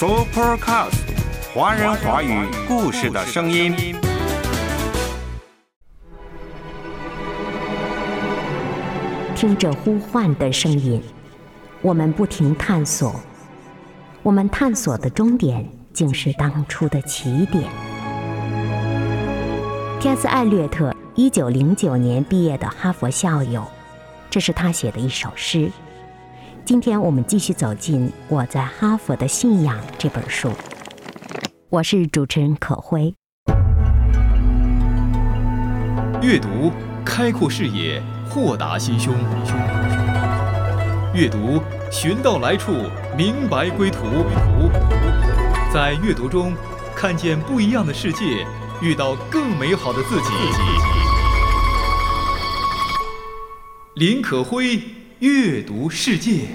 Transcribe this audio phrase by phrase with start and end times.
[0.00, 0.94] Supercast，
[1.52, 3.74] 华人华语故事的声音。
[9.36, 11.02] 听着呼唤的声音，
[11.82, 13.14] 我们不停探索。
[14.22, 17.64] 我们探索的终点，竟是当初的起点。
[20.00, 23.66] 天斯艾略特，一九零九年毕业的哈佛校友，
[24.30, 25.70] 这是他写的一首诗。
[26.70, 30.48] 今天我们继续走进《我在哈佛的信仰》这本书。
[31.68, 33.12] 我是主持人可辉。
[36.22, 36.70] 阅读
[37.04, 39.12] 开阔视野，豁达心胸；
[41.12, 42.70] 阅读寻到来处，
[43.16, 44.04] 明白归途。
[45.74, 46.54] 在阅读中
[46.94, 48.46] 看见不一样的世界，
[48.80, 50.30] 遇到更美好的自己。
[53.94, 54.80] 林可辉。
[55.20, 56.46] 阅读世界。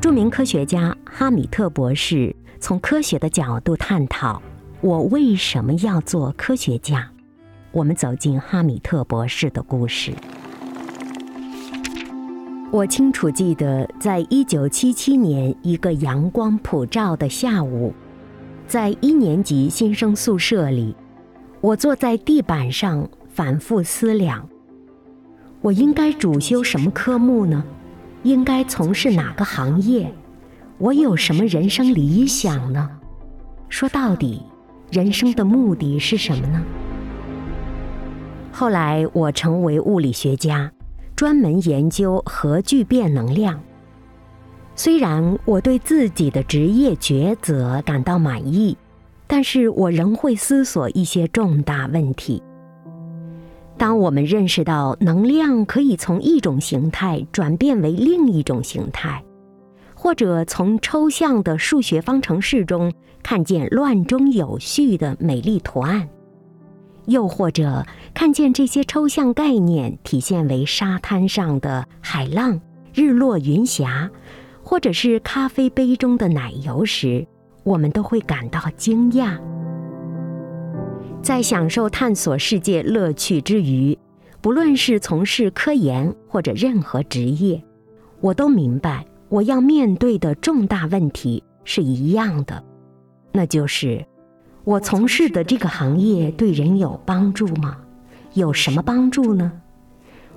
[0.00, 4.40] 著名科学家哈米特博士从科学的角度探讨：
[4.80, 7.10] 我为什么要做科学家？
[7.72, 10.14] 我们走进哈米特博士的故事。
[12.70, 17.92] 我清楚记得，在一九七七年一个阳光普照的下午。
[18.70, 20.94] 在一年级新生宿舍里，
[21.60, 24.48] 我坐在地板上反复思量：
[25.60, 27.64] 我应该主修什么科目呢？
[28.22, 30.14] 应该从事哪个行业？
[30.78, 32.88] 我有什么人生理想呢？
[33.68, 34.40] 说到底，
[34.92, 36.62] 人生的目的是什么呢？
[38.52, 40.70] 后来我成为物理学家，
[41.16, 43.60] 专门研究核聚变能量。
[44.82, 48.74] 虽然我对自己的职业抉择感到满意，
[49.26, 52.42] 但是我仍会思索一些重大问题。
[53.76, 59.22] 当我们认识到能量可以从一种形态转变为另一种形态，
[59.94, 62.90] 或者从抽象的数学方程式中
[63.22, 66.08] 看见乱中有序的美丽图案，
[67.04, 72.58] 又或者看见这些抽象概念体现为沙滩上的海浪、
[72.94, 74.10] 日落云霞。
[74.70, 77.26] 或者是咖啡杯中的奶油时，
[77.64, 79.36] 我们都会感到惊讶。
[81.20, 83.98] 在享受探索世界乐趣之余，
[84.40, 87.60] 不论是从事科研或者任何职业，
[88.20, 92.62] 我都明白我要面对的重大问题是一样的，
[93.32, 94.06] 那就是
[94.62, 97.76] 我从事的这个行业对人有帮助吗？
[98.34, 99.50] 有什么帮助呢？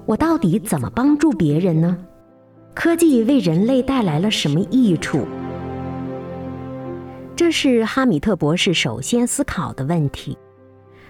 [0.07, 1.95] 我到底怎么帮助别人呢？
[2.75, 5.28] 科技为人类带来了什么益处？
[7.35, 10.38] 这是哈米特博士首先思考的问题。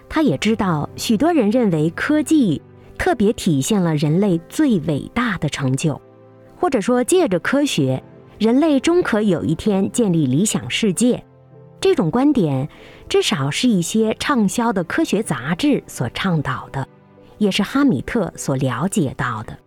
[0.09, 2.61] 他也知道，许多人认为科技
[2.97, 5.99] 特别体现了人类最伟大的成就，
[6.57, 8.03] 或者说借着科学，
[8.37, 11.23] 人类终可有一天建立理想世界。
[11.79, 12.67] 这种观点，
[13.07, 16.85] 至少是一些畅销的科学杂志所倡导的，
[17.37, 19.57] 也是哈米特所了解到的。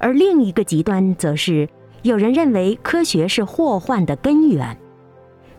[0.00, 1.68] 而另一个极端，则是
[2.02, 4.76] 有人认为科学是祸患的根源，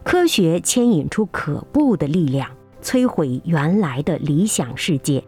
[0.03, 2.50] 科学牵引出可怖的力量，
[2.84, 5.24] 摧毁原来的理想世界。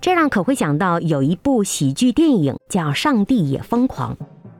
[0.00, 4.14] 这让可会想到有一部喜剧电影叫《上帝也疯狂》，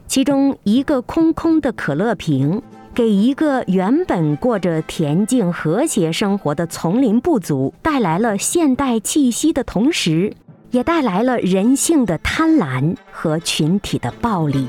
[0.07, 2.63] 其中一个空空的可乐瓶，
[2.95, 10.35] 给一个原本过着恬静和谐生活的丛林部族带来了现代气息的同时。
[10.75, 14.67] 也带来了人性的贪婪和群体的暴力。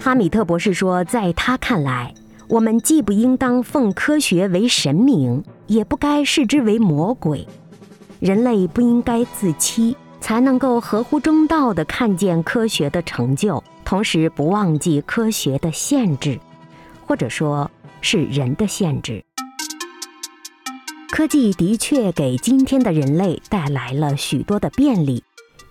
[0.00, 2.12] 哈米特博士说，在他看来，
[2.48, 7.46] 我们既不应当奉科学为神明，也不该视之为魔鬼。
[8.18, 16.40] 人类不应该自欺，才能够合乎中道地看见科学的成就，同时不忘记科学的限制，
[17.06, 19.22] 或者说是人的限制。
[21.10, 25.22] 科技的确给今天的人类带来了许多的便利，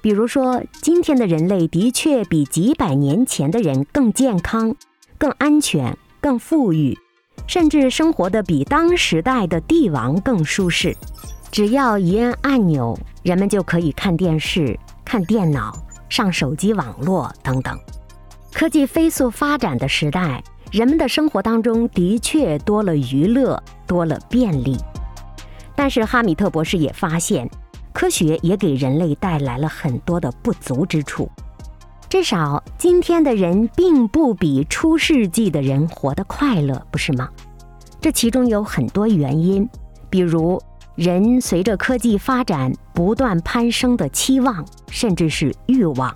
[0.01, 4.75] 比如说，今天的人类的确比几百年前的人更健康、
[5.18, 6.98] 更安全、更富裕，
[7.48, 10.95] 甚至生活的比当时代的帝王更舒适。
[11.51, 15.77] 只要一按按钮，人们就可以看电视、看电脑、
[16.10, 17.77] 上手机网络等等。
[18.54, 24.77] 科技飞速发展的时代，人们的生活当中的确多了娱乐，多了便利。
[25.75, 27.50] 但是哈米特博士也发现，
[27.94, 31.30] 科学也给人类带来了很多的不足之处。
[32.07, 37.27] 至少今天的人并不比初世纪的人活得快乐，不是吗？
[38.00, 39.68] 这其中有很多原因，
[40.10, 40.62] 比如
[40.95, 46.13] 人随着科技发展不断攀升的期望，甚至是欲望，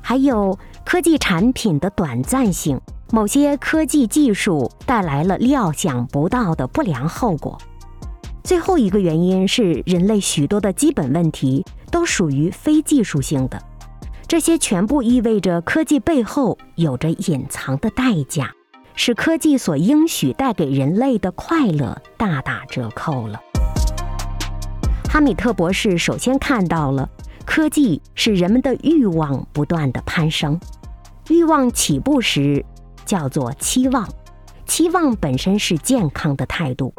[0.00, 2.80] 还有科技产品的短暂性，
[3.12, 7.56] 某些科技技术带来了料想不到的不良后果。
[8.44, 13.62] 最后一个原因是，人类许多的基本问题都属于非技术性的，
[14.26, 18.52] 这些全部意味着科技背后有着隐藏的代价，
[18.96, 23.40] 使科技所应许带给人类的快乐大打折扣了。
[25.08, 27.08] 哈米特博士首先看到了，
[27.46, 30.58] 科技使人们的欲望不断的攀升。
[31.28, 32.64] 欲望起步时
[33.06, 34.08] 叫做期望，
[34.66, 36.92] 期望本身是健康的态度。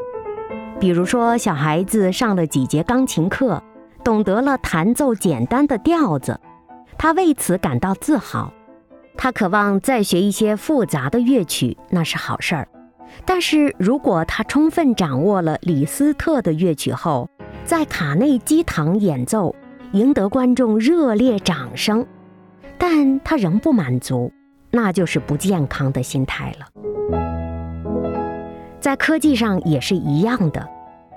[0.79, 3.61] 比如说，小孩子上了几节钢琴课，
[4.03, 6.39] 懂得了弹奏简单的调子，
[6.97, 8.51] 他为此感到自豪。
[9.15, 12.67] 他渴望再学一些复杂的乐曲，那是好事儿。
[13.23, 17.29] 但是如果他充分掌握了李斯特的乐曲后，
[17.63, 19.55] 在卡内基堂演奏，
[19.91, 22.05] 赢得观众热烈掌声，
[22.77, 24.33] 但他仍不满足，
[24.71, 27.22] 那就是不健康的心态了。
[28.83, 30.67] 在科技上也是一样的，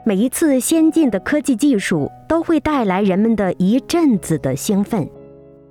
[0.05, 5.11] 每一次先进的科技技术都会带来人们的一阵子的兴奋，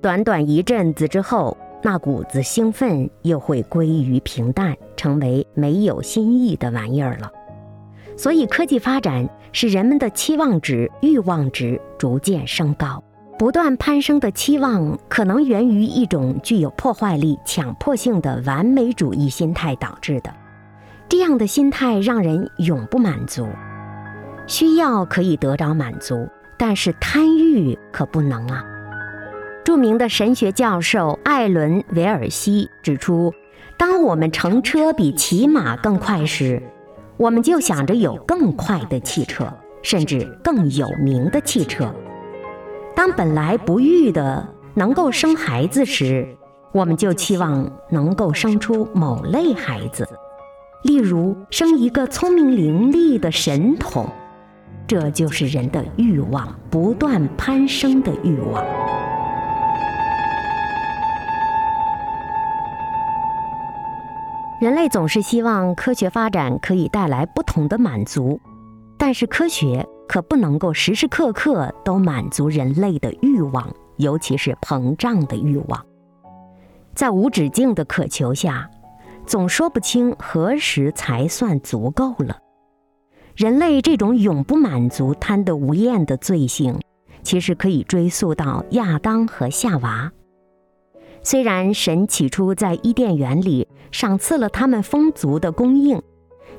[0.02, 7.32] 短短一阵子之后，那股子兴奋又会归于平淡，成为没有新意的玩意儿了。
[8.18, 13.02] 所以，科技发展使人们的期望值、欲望值逐渐升高。
[13.40, 20.30] 不断攀升的期望可能源于一种具有破坏力、强迫性的完美主义心态导致的。
[21.08, 23.48] 这样的心态让人永不满足。
[24.48, 28.64] 需要可以得着满足，但是贪欲可不能啊！
[29.64, 33.34] 著名的神学教授艾伦·维尔西指出：
[33.78, 36.62] 当我们乘车比骑马更快时，
[37.18, 41.92] 我们就想着有更快的汽车，甚至更有名的汽车。
[42.96, 46.28] 当本来不育的能够生孩子时，
[46.72, 50.08] 我们就期望能够生出某类孩子，
[50.86, 54.08] 例如生一个聪明伶俐的神童。
[54.86, 58.64] 这就是人的欲望不断攀升的欲望。
[64.62, 68.40] 人类总是希望科学发展可以带来不同的满足，
[68.96, 73.68] 但是科学可不能够时时刻刻都满足人类的欲望，
[73.98, 75.84] 尤其是膨胀的欲望。
[76.94, 78.70] 在无止境的渴求下，
[79.26, 82.38] 总说不清何时才算足够了。
[83.36, 86.80] 人类这种永不满足、贪得无厌的罪行，
[87.22, 90.12] 其实可以追溯到亚当和夏娃。
[91.22, 96.02] 虽然神起初在伊甸园里赏赐了他们丰足的供应，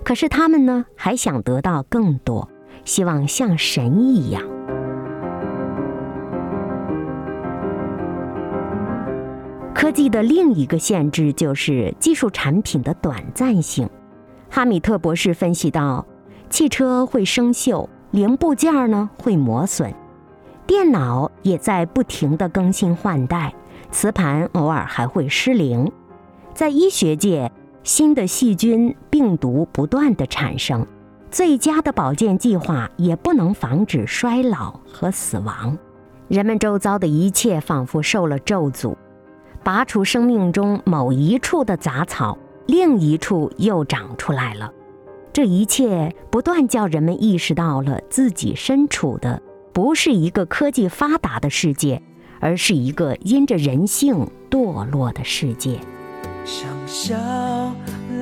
[0.05, 2.49] 可是他们呢还想得到更多，
[2.85, 4.56] 希望像神一样。
[9.87, 13.88] 科技的另一个限制就是技术产品的短暂性。
[14.50, 16.05] 哈米特博士分析到，
[16.50, 19.94] 汽车会生锈，零部件呢会磨损，
[20.67, 23.55] 电脑也在不停的更新换代。
[23.93, 25.88] 磁盘偶尔还会失灵，
[26.53, 27.53] 在医学界，
[27.85, 30.85] 新的细菌、病毒不断的产生，
[31.31, 35.78] 最佳的保健计划也不能防止衰老和死亡。
[36.26, 38.97] 人们周遭的一切仿佛受了咒诅，
[39.66, 44.73] 拔除生命中某一处的杂草，另一处又长出来了。
[45.32, 49.42] 这一切不断叫人们意识到了自己身处的
[49.73, 52.00] 不是一个科技发达的世界。
[52.38, 55.80] 而是一个因着人性堕落的世界。
[56.44, 57.16] 想笑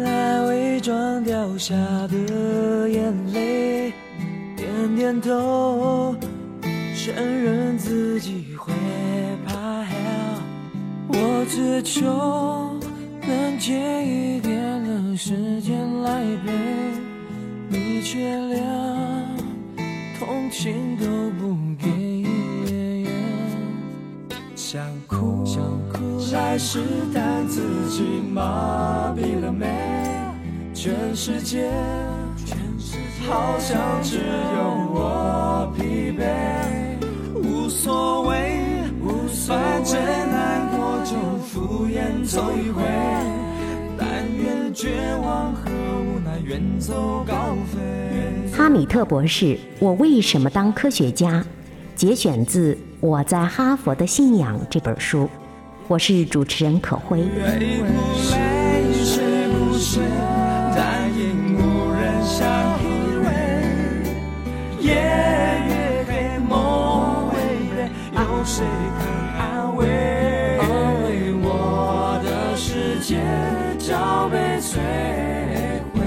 [0.03, 1.75] 来伪装掉下
[2.07, 3.93] 的眼泪，
[4.57, 6.15] 点点头，
[6.95, 8.73] 承认自己会
[9.47, 9.64] 怕。
[11.17, 12.05] 我只求
[13.27, 13.73] 能借
[14.05, 16.53] 一点的时间来陪，
[17.69, 18.63] 你却连
[20.19, 21.07] 同情都
[21.39, 23.07] 不给。
[24.57, 25.99] 想哭，想哭，
[26.33, 26.83] 来试
[27.15, 28.03] 探自己
[28.33, 29.67] 麻痹了没？
[30.75, 31.71] 全世界，
[32.45, 34.25] 全世界，好像只有
[34.93, 36.25] 我疲惫。
[37.41, 38.59] 无所谓，
[39.01, 39.63] 无所谓，
[41.05, 42.83] 就敷衍走一回。
[43.97, 44.89] 但愿绝
[45.23, 48.57] 望和无奈远走高飞。
[48.57, 51.45] 哈米特博士，我为什么当科学家？
[51.95, 52.77] 节选自。
[53.01, 55.29] 我在哈佛的信仰这本书，
[55.89, 57.23] 我是主持人可辉。
[73.95, 74.81] 早被摧
[75.95, 76.01] 毁，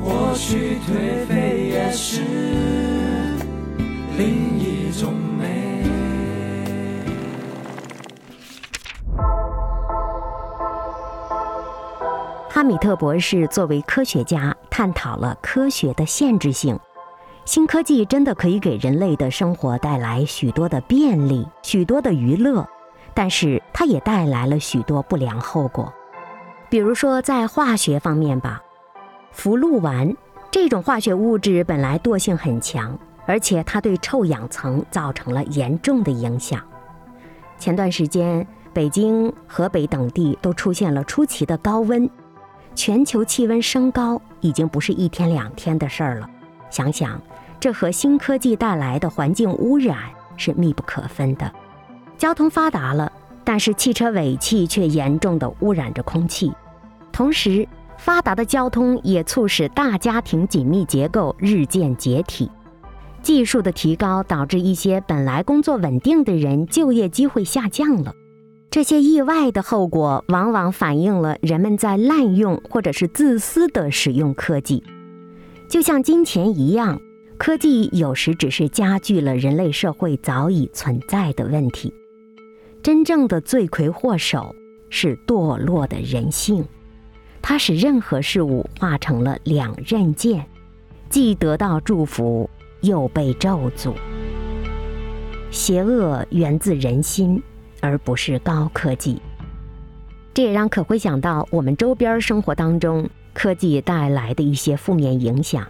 [0.00, 2.22] 或许颓废也是
[4.16, 5.82] 另一种美。
[12.48, 16.78] 哈米特博士作为科学家，探讨了科学的限制性。
[17.44, 22.64] 新科技真的可以给人类的生活带来许多的便利、许多的娱乐，
[23.14, 25.92] 但是它也带来了许多不良后果。
[26.68, 28.62] 比如说在化学方面吧，
[29.32, 30.14] 氟氯烷
[30.50, 36.60] 这种化学物质本来惰性很强，而且它对臭氧层造成了严重的影响。
[37.58, 42.08] 前段时间，北京、河北等地都出现了出奇的高温，
[42.74, 46.28] 全球气温升高已经不是一天两天的事儿了。
[46.70, 47.20] 想想。
[47.60, 49.98] 这和新科技带来的环境污染
[50.36, 51.52] 是密不可分的。
[52.18, 53.10] 交通发达了，
[53.44, 56.52] 但是汽车尾气却严重的污染着空气。
[57.12, 62.50] 同时，发达的交通也促使大家庭紧密结构日渐解体。
[63.22, 68.12] 技术的提高导致一些本来工作稳定的人就业机会下降了。
[68.70, 74.84] 这些意外的后果往往反映了人们在滥用或者是自私的使用科技，
[75.68, 77.00] 就像金钱一样。
[77.38, 81.94] 科技有时只是加剧了人类社会早已存在的问题，
[82.82, 84.54] 真正的罪魁祸首
[84.88, 86.64] 是堕落的人性，
[87.42, 90.46] 它使任何事物化成了两刃剑，
[91.10, 92.48] 既得到祝福，
[92.80, 93.94] 又被咒诅。
[95.50, 97.42] 邪恶源自人心，
[97.80, 99.20] 而不是高科技。
[100.32, 105.66] 这也让可会想到我们周边生活当中科技带来的一些负面影响。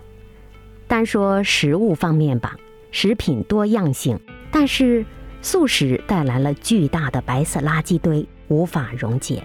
[0.86, 2.56] 单说食物方面吧，
[2.90, 5.04] 食品多样性，但是
[5.40, 9.42] 素食带来了巨大的白色垃圾堆，无法溶解；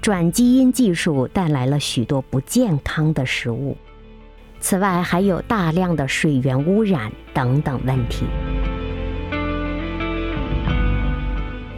[0.00, 3.76] 转基因技术带来了许多不健康的食物。
[4.60, 8.26] 此外，还有大量的水源污染等等问题。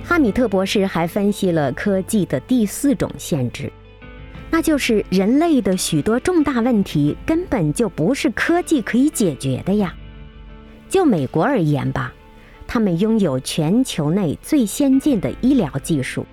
[0.03, 3.73] 哈米特博士还分析了科技的第四种限制。
[4.51, 9.95] 那就是人类的许多重大问题根本就不是科技可以解决的呀。
[10.89, 12.13] 就美国而言吧，
[12.73, 16.25] 他们拥有全球内最先进的医疗技术，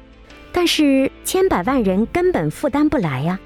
[0.52, 3.40] 但是千百万人根本负担不来呀。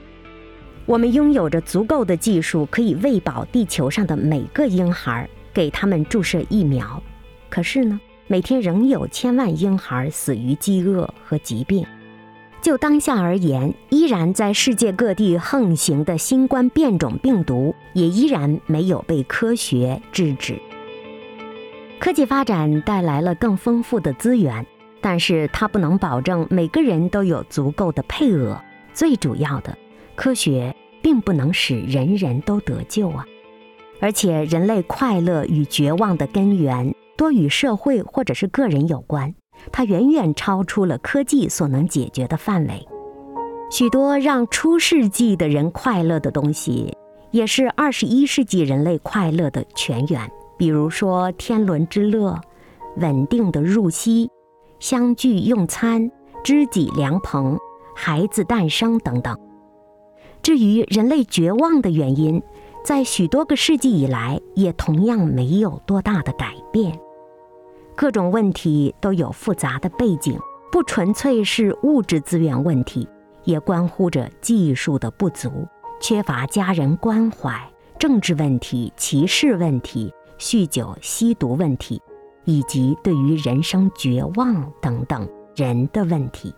[0.86, 7.02] 我们拥有着足够的技术，可以喂饱地球上的每个婴孩，给他们注射疫苗。
[7.50, 11.86] 可是呢，每天仍有千万婴孩死于饥饿和疾病。
[12.62, 20.60] 就当下而言，依然在世界各地横行的新冠变种病毒，也依然没有被科学制止。
[22.02, 24.66] 科技发展带来了更丰富的资源，
[25.02, 28.60] 但是它不能保证每个人都有足够的配额。
[28.92, 29.78] 最主要的，
[30.16, 33.24] 科学并不能使人人都得救啊！
[34.00, 39.36] 而且，人类快乐与绝望的根源多与社会或者是个人有关。
[39.72, 42.84] 它远远超出了科技所能解决的范围。
[43.70, 46.98] 许多让初世纪的人快乐的东西，
[47.30, 50.32] 也是二十一世纪人类快乐的泉源。
[50.62, 52.40] 比如说天伦之乐、
[52.98, 54.30] 稳定的入息、
[54.80, 56.12] 相聚用餐、
[56.44, 57.58] 知己良朋、
[57.96, 59.36] 孩子诞生等等。
[60.44, 62.40] 至于人类绝望的原因，
[62.86, 66.96] 在许多个世纪以来，也同样没有多大的改变。
[67.96, 70.38] 各种问题都有复杂的背景，
[70.72, 73.10] 不纯粹是物质资源问题，
[73.46, 75.50] 也关乎着技术的不足、
[76.00, 77.52] 缺乏家人关怀、
[77.98, 82.02] 政治问题、歧视问题、酗酒吸毒问题，
[82.46, 86.52] 以及对于人生绝望等等人的问题。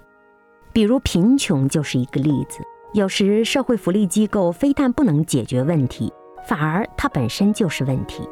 [0.72, 2.60] 比如贫穷就是一个例子。
[2.94, 6.14] 有时社会福利机构非但不能解决问题，
[6.48, 8.24] 反而它本身就是问题。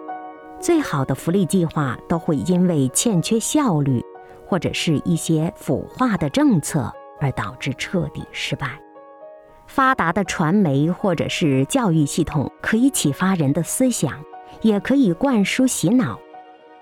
[0.59, 4.01] 最好的福利计划都会因为欠缺效率，
[4.47, 8.79] 或者是一些腐化的政策而导致彻底失败。
[9.67, 14.13] 发达的传媒或者是教育系统可以启发人的思想，
[14.61, 16.19] 也可以灌输洗脑。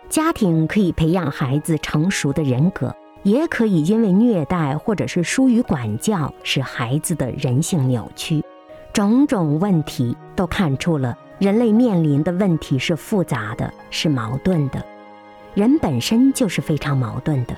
[0.10, 8.44] 家庭可以培养孩子成熟的人格，也可以因为虐待或者是疏于管教，使孩子的人性扭曲。
[8.92, 11.18] 种种问题都看出了。
[11.38, 14.84] 人类面临的问题是复杂的，是矛盾的。
[15.54, 17.56] 人本身就是非常矛盾的，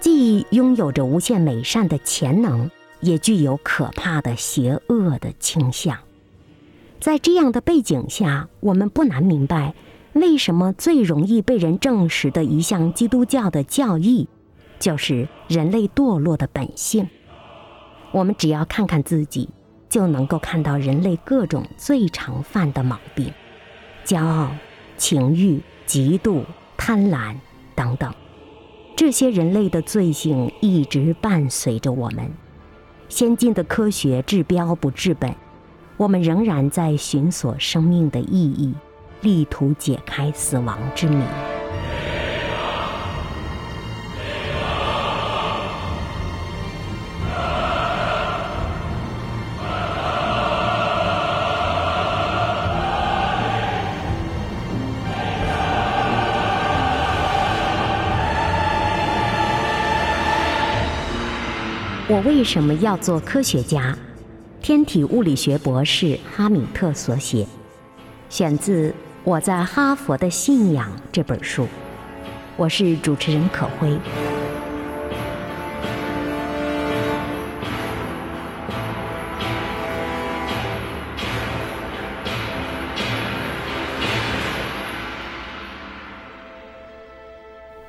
[0.00, 2.68] 既拥有着无限美善的潜能，
[3.00, 5.96] 也具有可怕的邪恶的倾向。
[7.04, 9.74] 在这样的背景下，我们不难明白，
[10.14, 14.26] 为什么最容易被人证实的一项基督教的教义，
[14.78, 17.06] 就是人类堕落的本性？
[18.10, 19.50] 我们只要看看自己，
[19.90, 23.30] 就能够看到人类各种最常犯的毛病：
[24.06, 24.48] 骄傲、
[24.96, 26.40] 情欲、嫉妒、
[26.78, 27.36] 贪婪
[27.74, 28.10] 等等。
[28.96, 32.32] 这些人类的罪行一直伴随着我们。
[33.10, 35.36] 先进的科学治标不治本，
[35.96, 38.74] 我们仍然在寻索生命的意义。
[39.24, 41.24] 力图解开死亡之谜。
[62.06, 63.96] 我为什么要做科学家？
[64.64, 67.46] 天体物理学博士哈米特所写，
[68.30, 68.94] 选自。
[69.22, 71.68] 我在哈佛的信仰这本书，
[72.56, 73.94] 我是主持人可辉。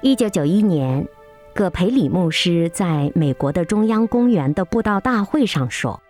[0.01, 1.07] 一九九一年，
[1.53, 6.01] 葛培里牧师在美国的中央公园的布道大会上说：“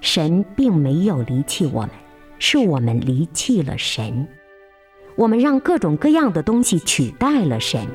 [0.00, 1.90] 神并没有离弃我们，
[2.38, 4.26] 是我们离弃了神。”
[5.16, 7.86] 我们让各种各样的东西取代了神。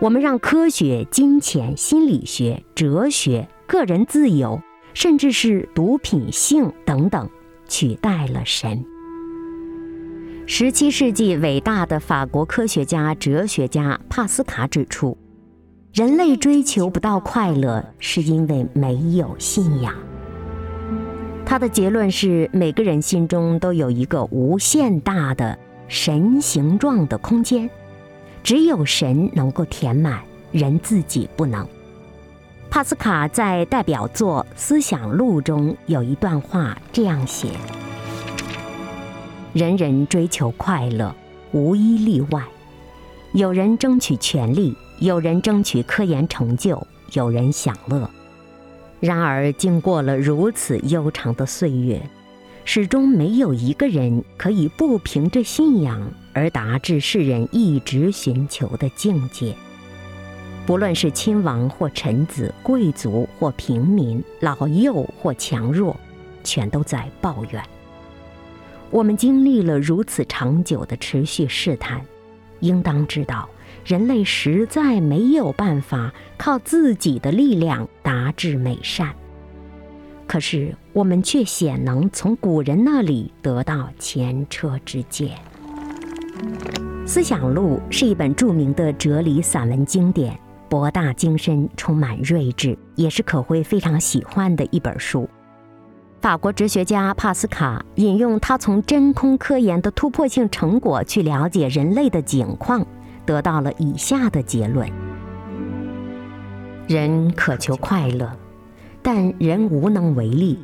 [0.00, 4.60] 我们让科学、金钱、心理学、哲学、个人自由，
[4.92, 7.28] 甚至是毒品、性等等，
[7.66, 8.84] 取代了神。
[10.46, 15.16] 十七世纪伟大的法国科学家、哲学家帕斯卡指出，
[15.92, 19.92] 人类追求不到快乐，是因为没有信仰。
[21.46, 27.68] 他的结论是：每个人心中都有一个无限大的神形状的空间，
[28.42, 31.64] 只有神能够填满，人自己不能。
[32.70, 37.50] 帕斯卡在代表作《思想录》中有一段话这样写
[39.52, 41.14] ：“人人追求快乐，
[41.52, 42.42] 无一例外。
[43.32, 48.10] 有人争取权利，有人争取科研成就，有人享乐。”
[49.04, 52.00] 然而，经过了如此悠长的岁月，
[52.64, 59.54] 始终没有一个人可以不凭着信仰而达至世人一直寻求的境界。
[60.64, 65.94] 不论是亲王或臣子、贵族或平民、老幼或强弱，
[66.42, 67.62] 全都在抱怨。
[68.90, 72.00] 我们经历了如此长久的持续试探，
[72.60, 73.46] 应当知道。
[73.84, 79.14] 人类实在没有办法靠自己的力量达至美善，
[80.26, 85.36] 可是我们却显能从古人那里得到前车之鉴。
[87.06, 90.38] 《思想录》是一本著名的哲理散文经典，
[90.70, 95.28] 博大精深，充满睿智，也是可辉非常喜欢的一本书。
[96.22, 102.86] 法国哲学家帕斯卡引用他从真空科研的突破性成果去了解人类的境况。
[103.26, 104.90] 得到了以下的结论：
[106.86, 108.30] 人渴求快乐，
[109.02, 110.58] 但人无能为力。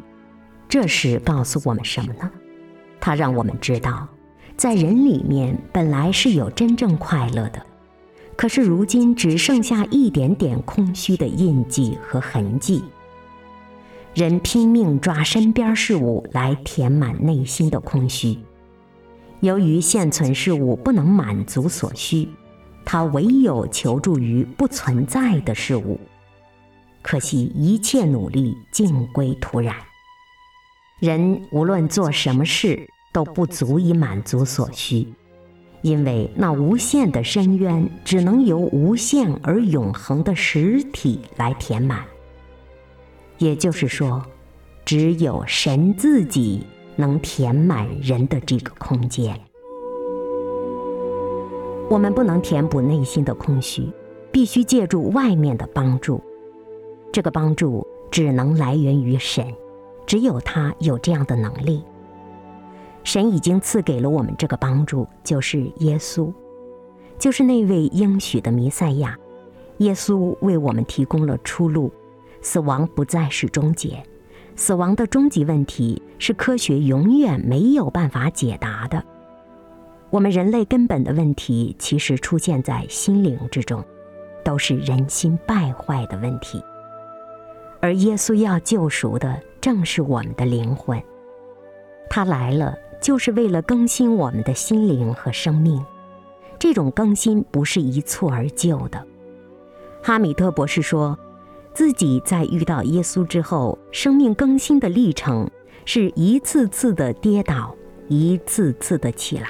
[0.68, 2.30] 这是告诉我们什么呢？
[3.00, 4.06] 它让我们知道，
[4.56, 7.64] 在人里面本来是有真正快乐的，
[8.36, 12.84] 可是如今只剩下一点点空虚的印记和痕迹。
[14.14, 18.38] 人拼命抓身边事物来填满内心的空虚，
[19.40, 22.28] 由于现存事物不能满足所需。
[22.84, 26.00] 他唯有求助于不存在的事物，
[27.02, 29.74] 可惜一切努力尽归徒然。
[30.98, 35.06] 人无论做什么事都不足以满足所需，
[35.82, 42.04] 因为那无限的深渊只能由无限而永恒的实体来填满。
[43.38, 44.22] 也就是说，
[44.84, 46.66] 只有神自己
[46.96, 49.40] 能填满人的这个空间。
[51.90, 53.90] 我们不能填补内心的空虚，
[54.30, 56.22] 必须借助外面的帮助。
[57.12, 59.44] 这个帮助只能来源于神，
[60.06, 61.82] 只有他有这样的能力。
[63.02, 66.32] 神已经赐给了我们这个帮助，就是耶稣，
[67.18, 69.18] 就是那位应许的弥赛亚。
[69.78, 71.90] 耶稣为我们提供了出路，
[72.40, 74.00] 死亡不再是终结。
[74.54, 79.04] 死亡的终极问题是科学永远没有办法解答的。
[80.10, 83.82] 我们人类根本的问题，其实出现在心灵之中，
[84.44, 86.60] 都是人心败坏的问题。
[87.80, 91.00] 而耶稣要救赎的，正是我们的灵魂。
[92.10, 95.80] 他来了，就是为了更新我们的心灵和生命。
[96.58, 99.06] 这种更新不是一蹴而就的。
[100.02, 101.16] 哈米特博士说，
[101.72, 105.48] 自己在遇到耶稣之后，生命更新的历程
[105.84, 107.74] 是一次次的跌倒，
[108.08, 109.48] 一次次的起来。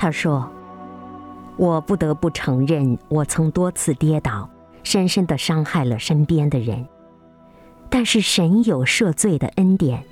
[0.00, 0.50] 他说
[1.58, 4.48] ：“我不得不承认，我曾多次跌倒，
[4.82, 6.88] 深深的伤害了身边的人。
[7.90, 10.02] 但是神有赦罪的恩典，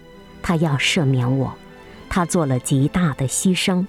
[0.43, 1.55] 他要赦免我，
[2.11, 3.87] 他做了极大的牺牲。”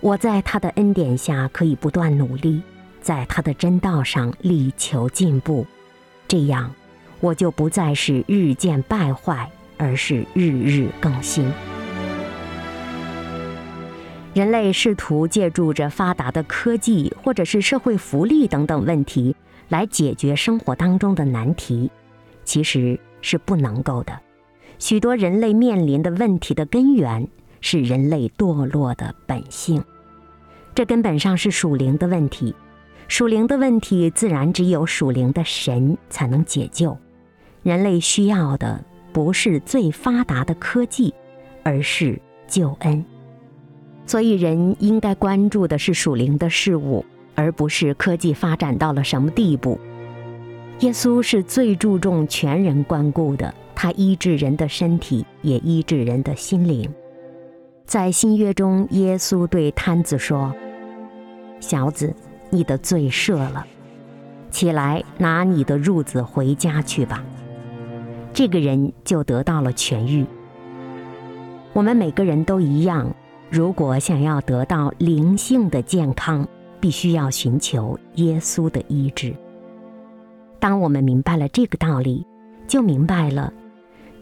[0.00, 2.62] 我在他的恩典下可以不断努力，
[3.02, 5.66] 在他的真道上力求进步，
[6.26, 6.72] 这样
[7.20, 11.52] 我就不再是日渐败坏，而是日日更新。
[14.34, 19.36] 人类试图借助着发达的科技或者是社会福利等等问题
[19.68, 21.90] 来解决生活当中的难题，
[22.42, 24.18] 其实是不能够的。
[24.78, 27.28] 许多人类面临的问题的根源
[27.60, 29.84] 是人类堕落的本性。
[30.74, 32.54] 这根本上是属灵的问题，
[33.08, 36.96] 属灵的问题自然只有属灵的神才能解救。
[37.62, 41.12] 人类需要的不是最发达的科技，
[41.62, 42.18] 而是
[42.48, 43.04] 救恩。
[44.04, 49.78] 所以，人应该关注的是属灵的事物，而不是科技发展到了什么地步。
[50.80, 56.90] 耶稣是最注重全人关顾的，他医治人的身体，也医治人的心灵。
[57.86, 60.52] 在新约中，耶稣对瘫子说
[61.60, 62.12] ：“小子，
[62.50, 63.64] 你的罪赦了，
[64.50, 67.24] 起来拿你的褥子回家去吧。”
[68.34, 70.26] 这个人就得到了痊愈。
[71.72, 73.14] 我们每个人都一样，
[73.52, 76.48] 如果想要得到灵性的健康，
[76.80, 79.36] 必须要寻求耶稣的医治。
[80.58, 82.26] 当我们明白了这个道理，
[82.66, 83.52] 就明白了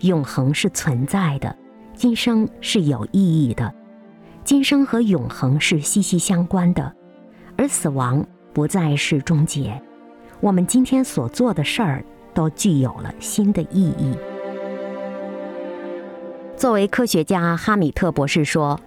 [0.00, 1.56] 永恒是存在的。
[1.94, 3.72] 今生是有意义的，
[4.42, 6.92] 今生和永恒是息息相关的，
[7.56, 9.80] 而死亡不再是终结。
[10.40, 14.12] 我们今天所做的事儿都具有了新的意义。
[16.56, 18.80] 作为科学家，哈米特博士说：“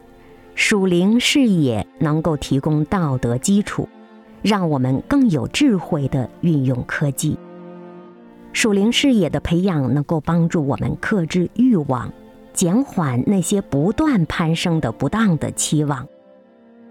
[0.56, 3.88] 属灵视野能够提供道德基础，
[4.42, 7.38] 让我们更有智慧地运用科技。
[8.54, 12.12] 属灵视野的培养能够帮助我们克制欲望。”
[12.54, 16.08] 减缓那些不断攀升的不当的期望，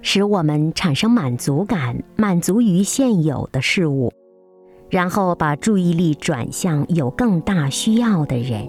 [0.01, 4.13] 使我们产生满足感，满足于现有的事物，
[4.91, 8.69] 然后把注意力转向有更大需要的人。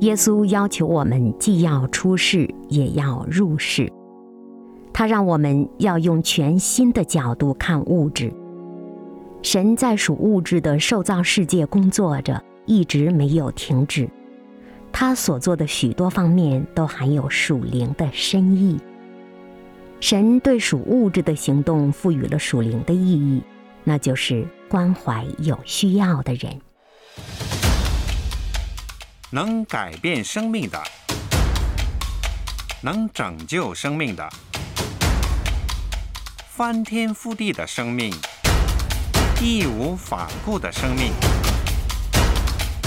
[0.00, 3.90] 耶稣要求我们既要出世，也要入世。
[4.92, 8.32] 他让我们要用全新的角度看物质。
[9.42, 14.08] 神在属物质的受造世界工作着，一直没有停止。
[14.92, 18.78] 他所做的许多方面都含有属灵的深意。
[20.00, 23.42] 神对属物质的行动赋予了属灵的意义，
[23.84, 26.60] 那就是关怀有需要的人。
[29.36, 30.82] 能改变生命的，
[32.80, 34.26] 能拯救生命的，
[36.48, 38.10] 翻天覆地的生命，
[39.38, 41.12] 义无反顾的生命。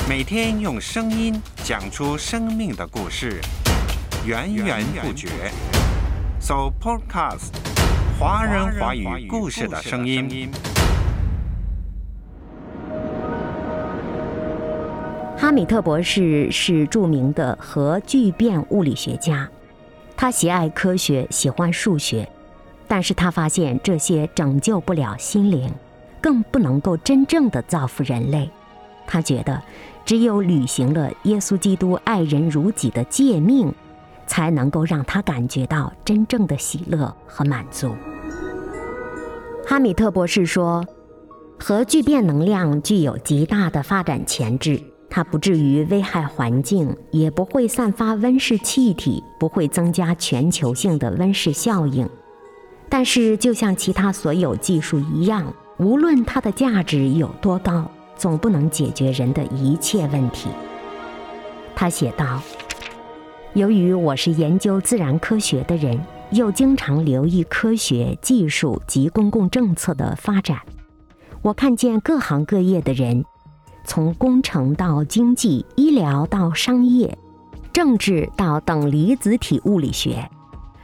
[0.08, 3.40] 每天用声音讲出生命的故事，
[4.26, 5.30] 源源不绝。
[6.40, 7.54] So Podcast，
[8.20, 10.52] 华人华语故事的声音。
[15.50, 19.50] 哈米特博士是著名的核聚变物理学家，
[20.16, 22.30] 他喜爱科学，喜欢数学，
[22.88, 25.68] 但是他发现这些拯救不了心灵，
[26.22, 28.48] 更不能够真正的造福人类。
[29.08, 29.60] 他觉得。
[30.06, 33.74] 只有履行了耶稣基督爱人如己的诫命，
[34.28, 37.96] 才能够让他感觉到真正的喜乐和满足。
[39.66, 40.86] 哈米特博士说
[41.60, 52.08] ：“核聚变能量具有极大的发展潜质，它不至于危害环境，也不会散发温室气体，不会增加全球性的温室效应。
[52.88, 60.50] 但是，就像其他所有技术一样，无论它的价值有多高。”总不能解决人的一切问题。
[61.74, 62.42] 他写道
[63.56, 65.98] ：“由于我是研究自然科学的人，
[66.32, 70.60] 又经常留意科学技术及公共政策的发展，
[71.42, 73.24] 我看见各行各业的人，
[73.84, 77.18] 从工程到经济、医疗到商业、
[77.74, 80.30] 政治到等离子体物理学，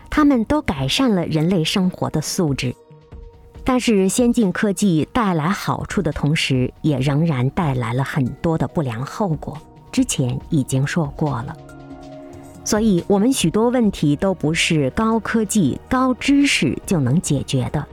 [0.09, 2.75] 他们都改善了人类生活的素质。”
[3.67, 9.57] 但是，先进科技带来好处的同时，也仍然带来了很多的不良后果。
[9.91, 11.55] 之前已经说过了，
[12.63, 17.83] 所以，我们许多问题都不是高科技、高知识就能解决的。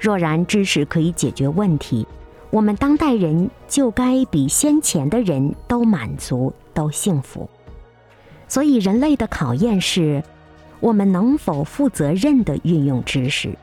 [0.00, 2.04] 若然知识可以解决问题，
[2.50, 7.48] 我们当代人就该比先前的人都满足、都幸福。
[8.48, 10.22] 所以，人类的考验是：
[10.80, 13.56] 我们能否负责任地运用知识，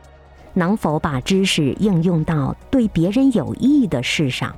[0.53, 4.53] 能否把知识应用到对别人有益的事上？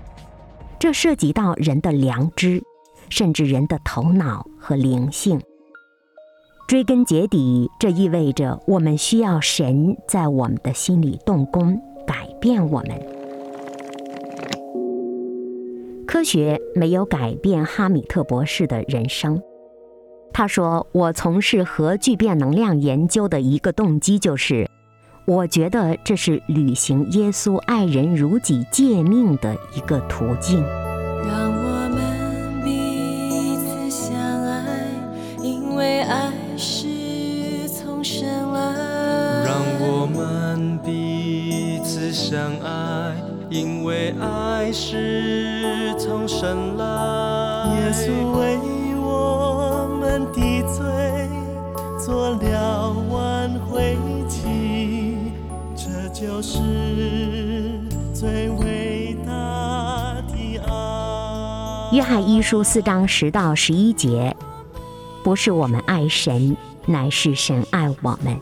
[0.80, 2.62] 这涉及到人的良知，
[3.10, 5.40] 甚至人的头脑和灵性。
[6.68, 13.15] 追根结底，这意味着我们需要神在我们的心里动工，改变我们。
[16.16, 19.42] 科学没有改变哈米特博士的人生。
[20.32, 24.66] 他说：“我从事核聚变能量研究的一个动机就是，
[25.28, 30.64] 我觉得这是履行耶稣爱人如己诫命的一个途径。”
[31.28, 34.88] 让我们彼此相爱，
[35.44, 36.32] 因为爱。
[36.58, 43.14] 是从神来，让我们彼此相爱，
[43.50, 45.35] 因为爱是
[46.46, 46.86] 神来。
[47.76, 48.60] 耶稣为
[49.00, 51.28] 我们的罪
[52.00, 55.18] 做了挽回祭，
[55.76, 56.60] 这就是
[58.14, 61.90] 最伟大的爱。
[61.92, 64.36] 约翰一书四章十到十一节。
[65.24, 66.56] 不是我们爱神，
[66.86, 68.40] 乃是神爱我们，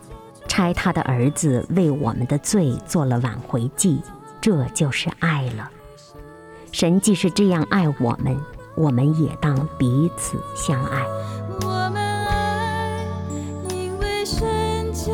[0.50, 4.02] 差他的儿子为我们的罪做了挽回祭，
[4.42, 5.72] 这就是爱了。
[6.74, 8.36] 神既是这样爱我们，
[8.74, 11.06] 我们也当彼此相爱。
[11.62, 13.06] 我们爱，
[13.70, 15.14] 因为神就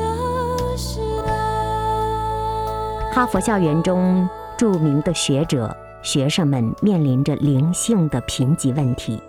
[0.78, 3.12] 是爱。
[3.12, 9.22] 哈佛校园中著名的学者、学生们面临着灵性的贫瘠问题。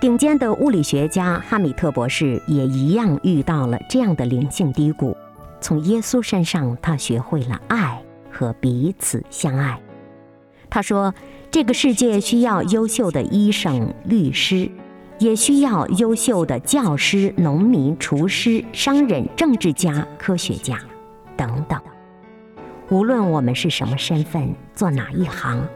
[0.00, 5.16] 顶尖的物理学家哈米特博士也一样遇到了这样的灵性低谷。
[5.60, 9.80] 从耶稣身上，他学会了爱和彼此相爱。
[10.70, 11.14] 他说
[11.50, 14.70] ：“这个世界需要优秀的医生、律师，
[15.18, 20.78] 也需要优秀的教师、农民、厨师、商人、政治家、科学家，
[21.36, 21.80] 等等。
[22.90, 25.66] 无论我们是什么身份，做哪一行，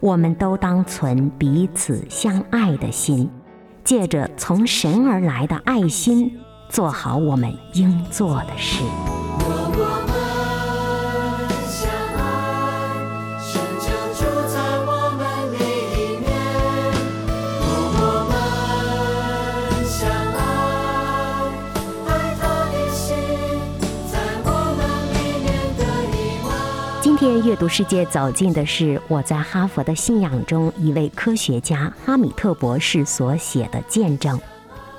[0.00, 3.30] 我们都当存彼此相爱的心。”
[3.84, 8.82] 借着从神而来的爱心，做好我们应做的事。
[27.24, 34.38] 今天阅读世界走进的是我在哈佛的信仰中一位科学家哈米特博士所写的见证。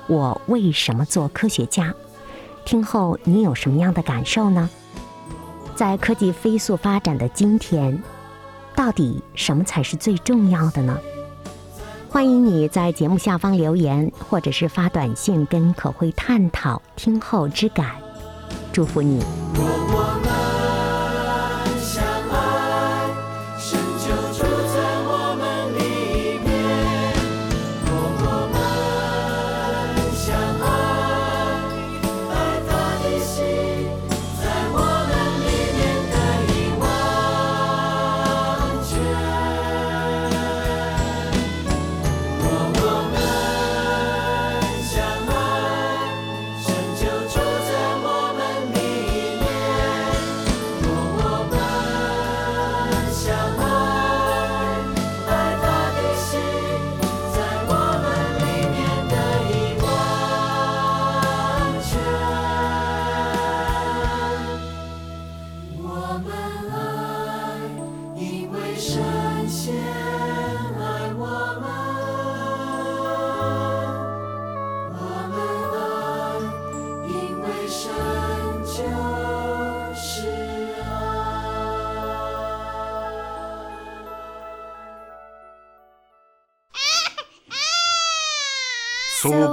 [0.08, 1.94] 我为什么做科学家？
[2.64, 4.68] 听后你有什么样的感受呢？
[5.76, 8.02] 在科技飞速发展的今天，
[8.74, 10.98] 到底什么才是最重要的呢？
[12.10, 17.92] 欢迎你在节目下方留言，或者是发短信跟可会探讨听后之感。
[18.72, 19.22] 祝福你。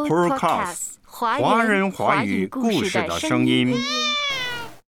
[0.07, 3.73] Supercast 华人华语故事的声音。